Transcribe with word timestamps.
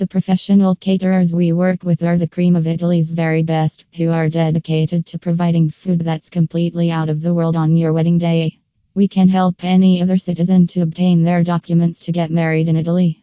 The 0.00 0.06
professional 0.06 0.76
caterers 0.76 1.34
we 1.34 1.52
work 1.52 1.84
with 1.84 2.02
are 2.02 2.16
the 2.16 2.26
cream 2.26 2.56
of 2.56 2.66
Italy's 2.66 3.10
very 3.10 3.42
best, 3.42 3.84
who 3.98 4.08
are 4.08 4.30
dedicated 4.30 5.04
to 5.04 5.18
providing 5.18 5.68
food 5.68 6.00
that's 6.00 6.30
completely 6.30 6.90
out 6.90 7.10
of 7.10 7.20
the 7.20 7.34
world 7.34 7.54
on 7.54 7.76
your 7.76 7.92
wedding 7.92 8.16
day. 8.16 8.60
We 8.94 9.08
can 9.08 9.28
help 9.28 9.62
any 9.62 10.00
other 10.00 10.16
citizen 10.16 10.66
to 10.68 10.80
obtain 10.80 11.22
their 11.22 11.44
documents 11.44 12.00
to 12.06 12.12
get 12.12 12.30
married 12.30 12.66
in 12.66 12.76
Italy. 12.76 13.22